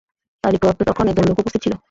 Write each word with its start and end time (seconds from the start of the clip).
তার 0.43 0.51
নিকট 0.53 0.77
তখন 0.89 1.05
একদল 1.07 1.25
লোক 1.29 1.37
উপস্থিত 1.39 1.61
ছিল। 1.65 1.73